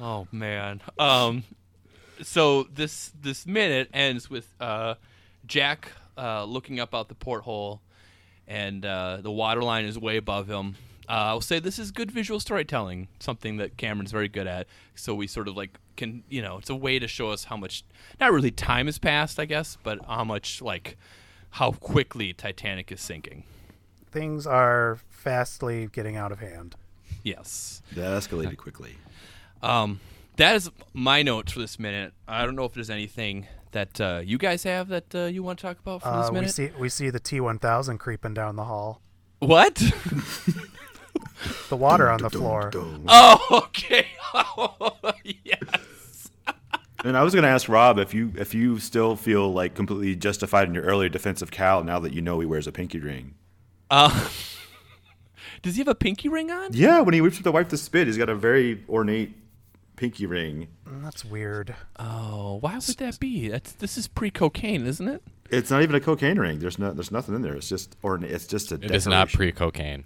[0.00, 0.80] Oh man.
[0.98, 1.44] Um.
[2.22, 4.94] So this this minute ends with uh,
[5.46, 7.80] Jack uh, looking up out the porthole,
[8.46, 10.76] and uh, the water line is way above him.
[11.08, 14.66] Uh, I'll say this is good visual storytelling, something that Cameron's very good at.
[14.94, 17.56] So we sort of like can you know it's a way to show us how
[17.56, 17.84] much
[18.20, 20.96] not really time has passed, I guess, but how much like
[21.50, 23.44] how quickly Titanic is sinking.
[24.10, 26.76] Things are fastly getting out of hand.
[27.22, 27.82] Yes.
[27.94, 28.96] That escalated quickly.
[29.62, 30.00] Um,
[30.36, 32.12] that is my notes for this minute.
[32.26, 35.58] I don't know if there's anything that uh, you guys have that uh, you want
[35.58, 36.50] to talk about for Uh, this we minute.
[36.54, 39.00] see we see the T1000 creeping down the hall.
[39.38, 39.82] what?
[41.68, 42.70] The water on the floor.
[43.08, 44.06] oh, okay.
[45.44, 46.30] yes.
[47.04, 50.14] And I was going to ask Rob if you if you still feel like completely
[50.14, 53.00] justified in your earlier defense of Cal now that you know he wears a pinky
[53.00, 53.34] ring.
[53.90, 54.28] Uh,
[55.62, 56.68] does he have a pinky ring on?
[56.72, 59.34] Yeah, when he whips up to wipe the spit, he's got a very ornate
[59.96, 60.68] pinky ring.
[60.88, 61.74] Mm, That's weird.
[61.98, 63.48] Oh, why would that be?
[63.48, 65.22] That's this is pre-cocaine, isn't it?
[65.50, 66.58] It's not even a cocaine ring.
[66.60, 67.54] There's no there's nothing in there.
[67.54, 68.30] It's just ornate.
[68.30, 68.76] It's just a.
[68.76, 70.04] It is not pre-cocaine.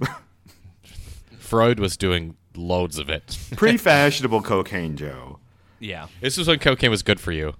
[1.38, 3.38] Freud was doing loads of it.
[3.56, 5.38] pre fashionable cocaine, Joe.
[5.80, 6.06] Yeah.
[6.20, 7.54] This is when cocaine was good for you.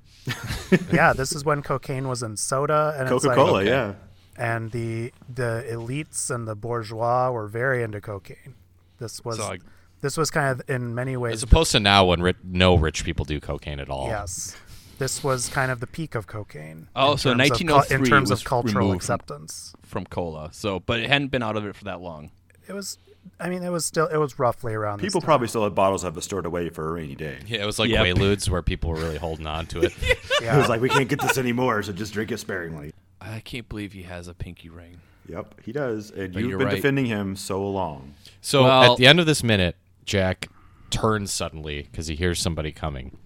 [0.93, 3.93] yeah, this is when cocaine was in soda and Coca Cola, like, yeah.
[4.39, 8.55] and the the elites and the bourgeois were very into cocaine.
[8.99, 9.61] This was So, like-
[10.05, 12.75] this was kind of in many ways As the- opposed to now when ri- no
[12.77, 14.07] rich people do cocaine at all.
[14.09, 14.55] yes.
[14.99, 16.87] This was kind of the peak of cocaine.
[16.95, 19.75] Oh, so terms of 1903 in oh terms was of cultural removed from- acceptance.
[19.83, 20.51] from cola.
[20.53, 22.31] So, but it hadn't been out of it for that long.
[22.69, 22.99] It was,
[23.41, 25.01] I mean, it was still it was roughly around.
[25.01, 25.27] People time.
[25.27, 27.39] probably still had bottles of it stored away for a rainy day.
[27.47, 28.07] Yeah, it was like Yep.
[28.07, 29.93] Quaaludes where people were really holding on to it.
[30.41, 30.57] Yeah.
[30.57, 32.93] It was like, we can't get this anymore, so just drink it sparingly.
[33.21, 34.99] I can't believe he has a pinky ring.
[35.29, 36.11] Yep, he does.
[36.11, 36.77] And But you've been right.
[36.77, 38.15] defending him so long.
[38.43, 40.49] So Well- at the end of this minute, Jack
[40.91, 43.17] turns suddenly because he hears somebody coming,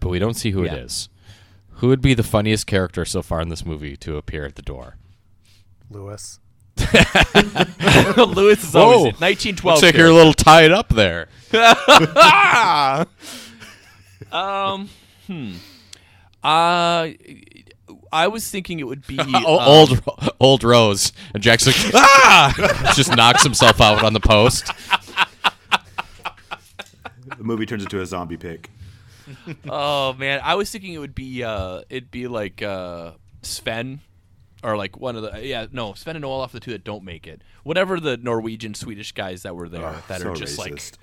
[0.00, 0.74] but we don't see who Yeah.
[0.74, 1.08] it is.
[1.76, 4.62] Who would be the funniest character so far in this movie to appear at the
[4.62, 4.96] door?
[5.90, 6.40] Lewis.
[8.16, 9.20] Lewis is always it.
[9.20, 9.64] 1912.
[9.64, 11.28] Looks like you're a little tied up there.
[14.32, 14.88] um,
[15.26, 15.52] hmm.
[16.42, 17.08] Uh,
[18.12, 20.00] I was thinking it would be um, old
[20.40, 24.70] old Rose, and Jack's like ah, just knocks himself out on the post.
[27.38, 28.70] The movie turns into a zombie pick.
[29.68, 34.00] Oh man, I was thinking it would be uh, it'd be like uh, Sven,
[34.62, 37.26] or like one of the yeah no Sven and Olaf, the two that don't make
[37.26, 37.42] it.
[37.62, 40.94] Whatever the Norwegian Swedish guys that were there Oh, that so are just racist.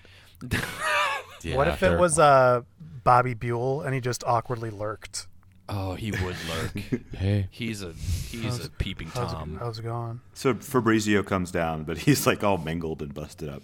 [1.55, 2.61] what if it was uh,
[3.03, 5.27] Bobby Buell and he just awkwardly lurked?
[5.67, 7.01] oh he would lurk.
[7.17, 9.55] Hey, he's a he's a peeping How's tom.
[9.55, 10.21] it, how's it going?
[10.33, 13.63] So Fabrizio comes down, but he's like all mangled and busted up.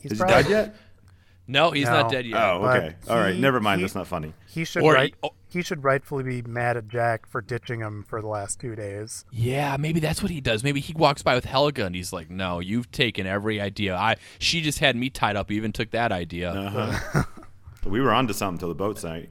[0.00, 0.76] He's Is he probably- died yet?
[1.48, 2.36] No, he's not dead yet.
[2.42, 2.96] Oh, But okay.
[3.08, 3.34] All right.
[3.34, 3.80] he- Never mind.
[3.80, 4.32] he- That's not funny.
[4.46, 5.30] He should Or he- right, oh.
[5.48, 9.24] he should rightfully be mad at Jack for ditching him for the last two days.
[9.30, 10.64] Yeah, maybe that's what he does.
[10.64, 13.94] Maybe he walks by with Helga and he's like, "No, you've taken every idea.
[13.96, 15.50] I she just had me tied up.
[15.52, 17.22] Even took that idea." Uh-huh.
[17.84, 19.28] we were on to something till the boat sank.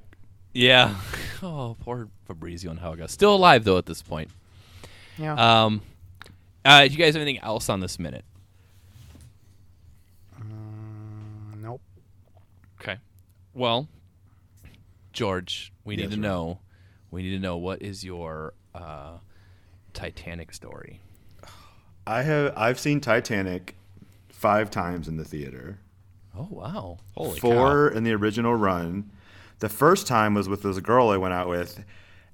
[0.54, 0.96] Yeah.
[1.44, 3.08] Oh, poor Fabrizio and Helga.
[3.10, 4.30] Still alive though at this point.
[5.18, 5.34] Yeah.
[5.66, 5.82] Um,
[6.64, 8.24] uh, do you guys have anything else on this minute?
[11.58, 11.82] nope.
[12.82, 12.98] Okay.
[13.56, 13.88] Well,
[15.14, 16.18] George, we need to sir.
[16.18, 16.60] know.
[17.10, 19.20] We need to know what is your uh,
[19.94, 21.00] Titanic story.
[22.06, 22.54] I have.
[22.58, 23.76] I've seen Titanic
[24.28, 25.80] five times in the theater.
[26.38, 26.98] Oh wow!
[27.16, 29.10] holy four in the original run.
[29.60, 31.86] The first time was with this girl I went out with,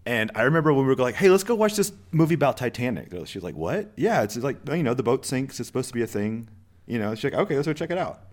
[0.08, 3.14] and I remember when we were like, "Hey, let's go watch this movie about Titanic."
[3.28, 3.92] She's like, "What?
[3.96, 5.60] Yeah, it's like you know the boat sinks.
[5.60, 6.50] It's supposed to be a thing.
[6.88, 8.31] You know." She's like, "Okay, let's go check it out."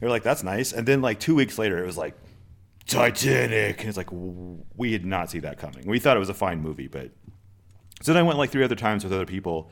[0.00, 2.14] You're like, "That's nice." And then like two weeks later, it was like
[2.86, 5.86] Titanic, and it's like we did not see that coming.
[5.86, 7.10] We thought it was a fine movie, but
[8.02, 9.70] so then I went like three other times with other people,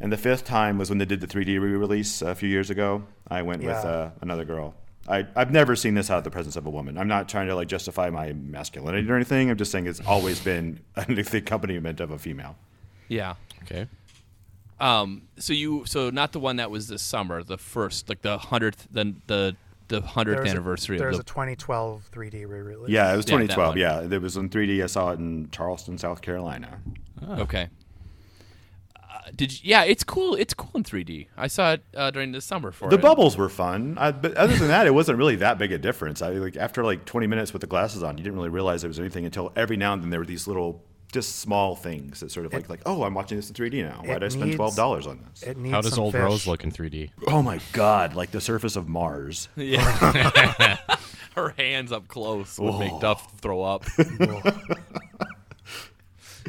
[0.00, 3.04] and the fifth time was when they did the 3D re-release a few years ago.
[3.28, 4.74] I went with uh, another girl.
[5.08, 6.98] I, I've never seen this out of the presence of a woman.
[6.98, 9.48] I'm not trying to like justify my masculinity or anything.
[9.48, 12.56] I'm just saying it's always been the accompaniment of a female.
[13.08, 13.36] Yeah.
[13.62, 13.86] Okay.
[14.78, 15.22] Um.
[15.38, 15.84] So you.
[15.86, 17.42] So not the one that was this summer.
[17.42, 19.56] The first, like the hundredth, the the
[19.88, 21.30] the hundredth There's anniversary a, there's of a the.
[21.30, 22.90] 2012 3D re-release.
[22.90, 23.68] Yeah, it was 2012.
[23.70, 23.78] one.
[23.78, 24.82] Yeah, it was in 3D.
[24.82, 26.80] I saw it in Charleston, South Carolina.
[27.30, 27.68] Okay.
[28.96, 30.34] Uh, did you, yeah, it's cool.
[30.34, 31.28] It's cool in 3D.
[31.36, 33.02] I saw it uh, during the summer for The it.
[33.02, 36.22] bubbles were fun, I, but other than that, it wasn't really that big a difference.
[36.22, 38.88] I like after like 20 minutes with the glasses on, you didn't really realize there
[38.88, 42.30] was anything until every now and then there were these little, just small things that
[42.30, 44.02] sort of like like oh, I'm watching this in 3D now.
[44.04, 45.42] Why it did I spend twelve dollars on this?
[45.42, 46.20] It needs How does Old fish.
[46.22, 47.10] Rose look in 3D?
[47.28, 49.48] oh my god, like the surface of Mars.
[49.56, 50.76] Yeah.
[51.34, 53.84] Her hands up close would make Duff throw up.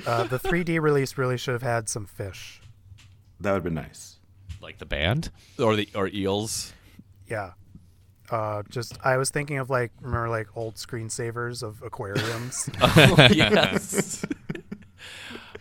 [0.07, 2.61] Uh, the 3D release really should have had some fish.
[3.41, 4.15] That would have been nice.
[4.61, 5.29] Like the band?
[5.59, 6.73] or the or eels.
[7.27, 7.51] Yeah.
[8.29, 12.69] Uh, just I was thinking of like remember like old screensavers of aquariums.
[13.33, 14.23] yes.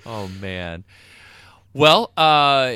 [0.09, 0.83] Oh man.
[1.73, 2.75] Well, uh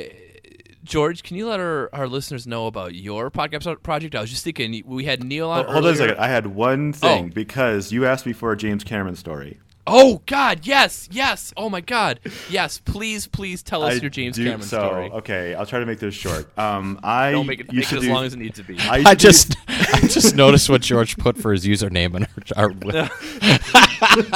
[0.85, 4.17] George, can you let our, our listeners know about your podcast project?
[4.17, 5.65] I was just thinking we had Neil on.
[5.67, 6.19] Hold on a second.
[6.19, 7.29] I had one thing Oh.
[7.33, 9.59] because you asked me for a James Cameron story.
[9.87, 11.53] Oh God, yes, yes.
[11.57, 12.79] Oh my God, yes.
[12.79, 15.11] Please, please tell us I your James do- Cameron so, story.
[15.11, 16.57] Okay, I'll try to make this short.
[16.59, 18.65] Um, I Don't make it, make it to as do- long as it needs to
[18.65, 18.79] be.
[18.81, 22.27] I, I to do- just I just noticed what George put for his username in
[22.57, 22.71] our.
[22.71, 23.11] our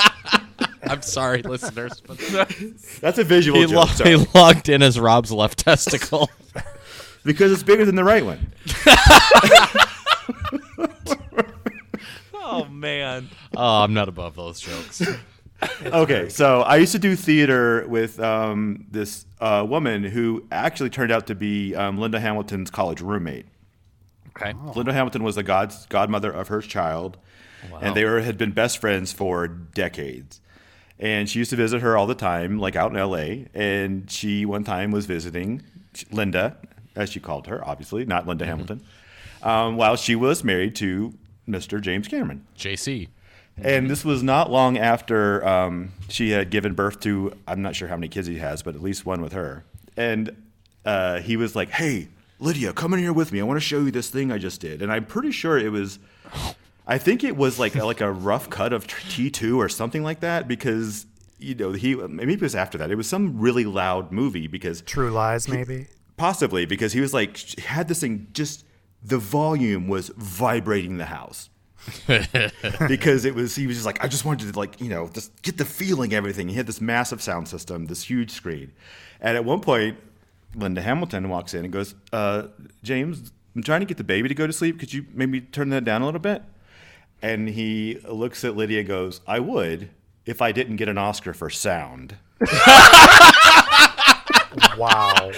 [0.88, 2.18] I'm sorry, listeners, but
[3.00, 3.98] that's a visual he, joke.
[3.98, 6.30] lo- he logged in as Rob's left testicle.
[7.24, 8.52] because it's bigger than the right one.
[12.34, 13.28] oh man.
[13.56, 15.02] oh, I'm not above those jokes.
[15.84, 21.10] okay, so I used to do theater with um, this uh, woman who actually turned
[21.10, 23.46] out to be um, Linda Hamilton's college roommate.
[24.36, 24.52] Okay.
[24.74, 27.16] Linda Hamilton was the god's godmother of her child.
[27.80, 30.40] and they were had been best friends for decades.
[30.98, 33.48] And she used to visit her all the time, like out in L.A.
[33.54, 35.62] And she one time was visiting
[36.10, 36.56] Linda,
[36.94, 38.82] as she called her, obviously not Linda Hamilton,
[39.42, 41.12] um, while she was married to
[41.46, 41.80] Mr.
[41.80, 42.46] James Cameron.
[42.56, 43.08] JC.
[43.58, 47.88] And this was not long after um, she had given birth to, I'm not sure
[47.88, 49.64] how many kids he has, but at least one with her.
[49.96, 50.36] And
[50.84, 53.40] uh, he was like, hey, Lydia, come in here with me.
[53.40, 54.82] I want to show you this thing I just did.
[54.82, 55.98] And I'm pretty sure it was,
[56.86, 60.46] I think it was like, like a rough cut of T2 or something like that
[60.46, 61.06] because,
[61.38, 62.90] you know, he, maybe it was after that.
[62.90, 65.88] It was some really loud movie because True Lies, maybe.
[66.16, 68.64] possibly because he was like, had this thing just,
[69.02, 71.50] the volume was vibrating the house
[72.88, 75.40] because it was he was just like I just wanted to like you know just
[75.42, 76.48] get the feeling of everything.
[76.48, 78.72] He had this massive sound system, this huge screen,
[79.20, 79.96] and at one point,
[80.56, 82.48] Linda Hamilton walks in and goes, uh,
[82.82, 84.80] "James, I'm trying to get the baby to go to sleep.
[84.80, 86.42] Could you maybe turn that down a little bit?"
[87.22, 89.90] And he looks at Lydia, and goes, "I would
[90.24, 92.16] if I didn't get an Oscar for sound."
[94.78, 95.32] Wow.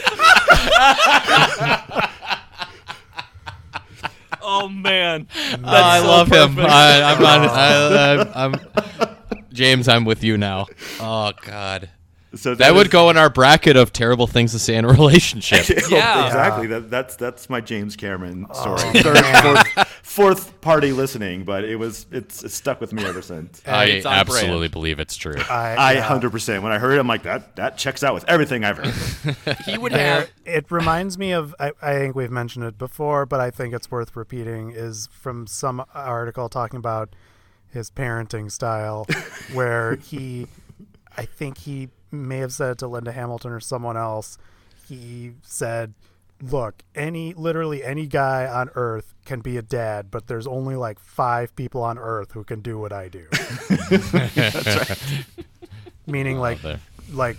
[4.41, 6.59] Oh man, Oh, I love him.
[6.59, 7.49] I, I'm not.
[7.51, 8.55] I, I, I'm
[9.53, 9.88] James.
[9.88, 10.67] I'm with you now.
[11.01, 11.91] Oh God,
[12.35, 14.88] So that would is- go in our bracket of terrible things to say in a
[14.93, 15.67] relationship.
[15.88, 16.27] Yeah.
[16.27, 16.67] exactly.
[16.67, 18.91] That, that's that's my James Cameron oh, story.
[18.99, 23.23] Oh, Third, fourth, fourth party listening, but it was it's, it's stuck with me ever
[23.23, 23.62] since.
[23.67, 24.73] I absolutely brand.
[24.73, 25.37] believe it's true.
[25.49, 26.01] I, I yeah.
[26.03, 26.62] hundred percent.
[26.62, 29.57] When I heard it, I'm like that that checks out with everything I've heard.
[29.64, 30.31] he would have.
[30.45, 33.91] it reminds me of I, I think we've mentioned it before, but I think it's
[33.91, 34.73] worth repeating.
[34.73, 37.14] Is from some article talking about
[37.71, 39.07] his parenting style,
[39.53, 40.47] where he,
[41.17, 44.38] I think he may have said it to Linda Hamilton or someone else.
[44.88, 45.94] He said,
[46.42, 50.99] "Look, any literally any guy on Earth can be a dad, but there's only like
[50.99, 53.27] five people on Earth who can do what I do."
[56.07, 56.81] Meaning, like, there.
[57.12, 57.37] like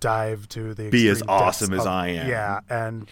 [0.00, 2.28] dive to the Be as awesome as of- I am.
[2.28, 3.08] Yeah, and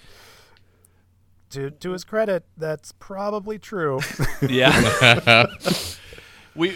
[1.51, 4.01] to to his credit, that's probably true.
[4.49, 5.47] Yeah.
[6.55, 6.75] we, uh,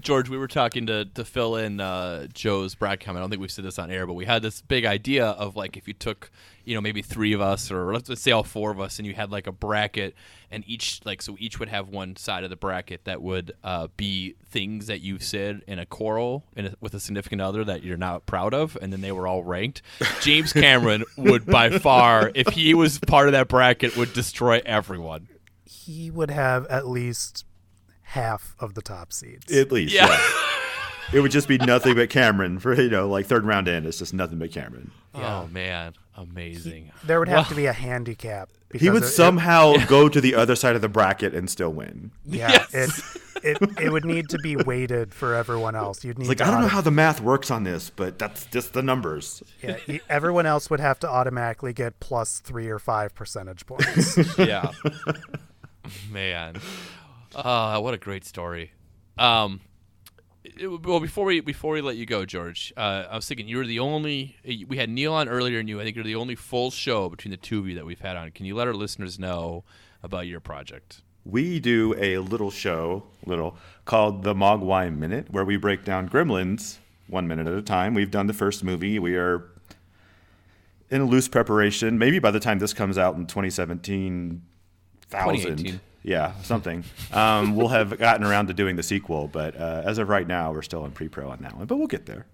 [0.00, 3.18] George, we were talking to to fill in uh, Joe's brag comment.
[3.18, 5.56] I don't think we've said this on air, but we had this big idea of
[5.56, 6.30] like if you took,
[6.64, 9.06] you know, maybe three of us or let's, let's say all four of us, and
[9.06, 10.14] you had like a bracket,
[10.50, 13.88] and each like so each would have one side of the bracket that would uh,
[13.96, 17.82] be things that you've said in a quarrel in a, with a significant other that
[17.82, 19.82] you're not proud of, and then they were all ranked.
[20.20, 25.28] James Cameron would by far, if he was part of that bracket, would destroy everyone.
[25.64, 27.44] he would have at least
[28.10, 29.52] half of the top seeds.
[29.52, 30.06] At least, Yeah.
[30.08, 30.20] yeah.
[31.12, 33.84] It would just be nothing but Cameron for you know like third round in.
[33.84, 34.92] It's just nothing but Cameron.
[35.12, 36.92] Oh man, amazing.
[37.02, 38.48] there would have to be a handicap.
[38.72, 42.12] He would it- somehow go to the other side of the bracket and still win.
[42.24, 43.02] yeah, Yes.
[43.42, 46.04] it, it it would need to be weighted for everyone else.
[46.04, 48.16] You'd need It's like to I don't know how the math works on this, but
[48.20, 49.42] that's just the numbers.
[49.60, 54.16] yeah, everyone else would have to automatically get plus three or five percentage points.
[54.38, 54.70] yeah.
[56.08, 56.60] Man.
[57.34, 58.72] Uh, what a great story.
[59.18, 59.60] Um
[60.42, 63.58] it- well, before we before we let you go, George, uh, I was thinking you
[63.58, 64.36] were the only.
[64.66, 65.80] We had Neil on earlier, and you.
[65.80, 68.16] I think you're the only full show between the two of you that we've had
[68.16, 68.30] on.
[68.30, 69.64] Can you let our listeners know
[70.02, 71.02] about your project?
[71.26, 76.78] We do a little show, little called the Mogwai Minute, where we break down Gremlins
[77.06, 77.92] one minute at a time.
[77.92, 78.98] We've done the first movie.
[78.98, 79.44] We are
[80.90, 81.98] in a loose preparation.
[81.98, 84.40] Maybe by the time this comes out in 2017,
[85.10, 85.56] 2018.
[85.56, 86.84] thousand, yeah, something.
[87.12, 90.52] Um, we'll have gotten around to doing the sequel, but uh, as of right now,
[90.52, 91.66] we're still in pre-pro on that one.
[91.66, 92.26] But we'll get there.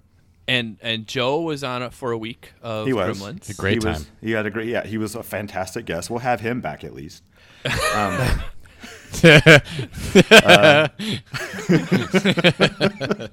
[0.48, 3.50] And and Joe was on it for a week of He was Gremlins.
[3.50, 4.12] A great he was- time.
[4.20, 4.68] he had a great.
[4.68, 6.08] Yeah, he was a fantastic guest.
[6.10, 7.24] We'll have him back at least.
[7.94, 8.40] Um,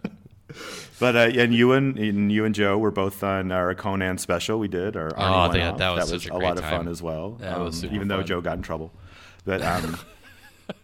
[0.99, 4.59] But uh, and you and, and you and Joe were both on our Conan special.
[4.59, 5.77] We did our Arnie Oh, Went yeah, Off.
[5.79, 7.31] that was such a a great lot of fun as well.
[7.41, 8.23] That was um, super even though.
[8.23, 8.91] Joe got in trouble.
[9.43, 9.97] But um,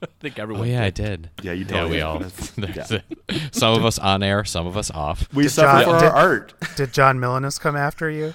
[0.02, 0.68] I think Oh everyone.
[0.68, 1.30] yeah, I did.
[1.38, 1.46] did.
[1.46, 1.76] Yeah, you did.
[1.76, 2.02] Yeah, we did.
[2.02, 2.20] all.
[2.20, 3.02] That's- there's-
[3.52, 5.28] Some of us on air, some of us off.
[5.34, 6.54] we Did suffer John- for did- our art.
[6.76, 8.34] Did John Milanus come after you?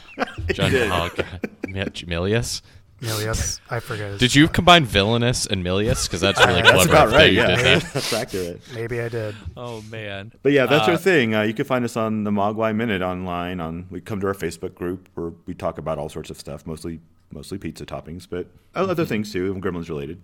[0.52, 0.90] John, did.
[0.90, 1.40] oh, God.
[1.68, 2.62] Milius.
[3.00, 4.12] Milius, I forget.
[4.12, 6.06] His Did you combine villainous and Milius?
[6.06, 6.90] Because that's really That's clever.
[6.90, 7.32] about right.
[7.32, 7.92] Yeah, did that.
[7.92, 8.62] that's accurate.
[8.74, 9.34] Maybe I did.
[9.56, 10.32] Oh man.
[10.42, 11.34] But yeah, that's Uh, our thing.
[11.34, 13.60] Uh, you can find us on the Mogwai Minute online.
[13.60, 16.66] On we come to our Facebook group where we talk about all sorts of stuff,
[16.66, 20.22] mostly mostly pizza toppings, but other things too, Gremlins related.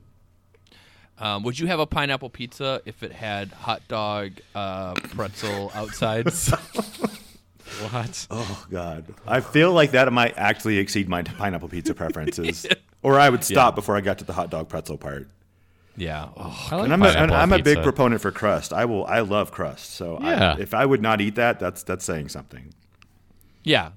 [1.21, 6.53] Um, would you have a pineapple pizza if it had hot dog, uh, pretzel outsides?
[7.93, 8.27] What?
[8.31, 12.66] Oh God, I feel like that might actually exceed my pineapple pizza preferences,
[13.03, 15.29] or I would stop before I got to the hot dog pretzel part.
[15.97, 16.29] Yeah.
[16.37, 18.73] Oh, I like And I'm a, and I'm a big proponent for crust.
[18.73, 19.05] I will.
[19.07, 19.91] I love crust.
[19.95, 20.55] So Yeah.
[20.57, 22.75] I, if I would not eat that, that's that's saying something.
[23.62, 23.91] yeah.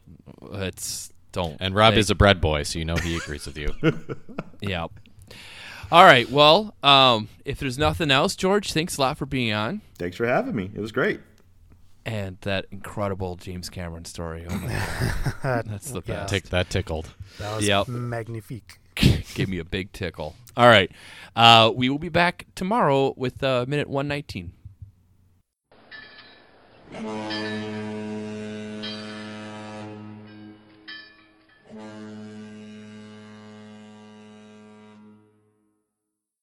[0.54, 1.58] It's don't.
[1.60, 3.74] And Rob they- is a bread boy, so you know he agrees with you.
[4.62, 4.86] Yeah.
[5.94, 6.28] All right.
[6.28, 10.26] Well, um, if there's nothing else, George, thanks a lot for being on Thanks for
[10.26, 10.72] having me.
[10.74, 11.20] It was great.
[12.04, 14.46] and that incredible James Cameron story.
[14.50, 14.68] Oh my
[15.44, 16.16] god, that's the Yeah.
[16.22, 16.34] best.
[16.34, 17.14] Tick that tickled.
[17.38, 17.88] That was Yep.
[17.90, 18.80] magnifique.
[19.36, 20.36] Give me a big tickle.
[20.58, 20.92] All right.
[21.36, 24.52] Uh, we will be back tomorrow with uh, minute 119.